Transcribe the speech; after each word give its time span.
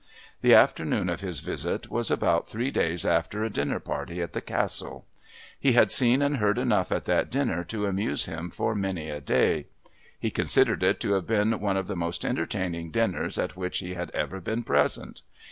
The 0.41 0.55
afternoon 0.55 1.09
of 1.09 1.21
his 1.21 1.41
visit 1.41 1.91
was 1.91 2.09
about 2.09 2.47
three 2.47 2.71
days 2.71 3.05
after 3.05 3.43
a 3.43 3.51
dinner 3.51 3.79
party 3.79 4.19
at 4.19 4.33
the 4.33 4.41
Castle. 4.41 5.05
He 5.59 5.73
had 5.73 5.91
seen 5.91 6.23
and 6.23 6.37
heard 6.37 6.57
enough 6.57 6.91
at 6.91 7.03
that 7.03 7.29
dinner 7.29 7.63
to 7.65 7.85
amuse 7.85 8.25
him 8.25 8.49
for 8.49 8.73
many 8.73 9.11
a 9.11 9.21
day; 9.21 9.67
he 10.19 10.31
considered 10.31 10.81
it 10.81 10.99
to 11.01 11.11
have 11.11 11.27
been 11.27 11.59
one 11.59 11.77
of 11.77 11.85
the 11.85 11.95
most 11.95 12.25
entertaining 12.25 12.89
dinners 12.89 13.37
at 13.37 13.55
which 13.55 13.77
he 13.77 13.93
had 13.93 14.09
ever 14.09 14.41
been 14.41 14.63
present. 14.63 15.21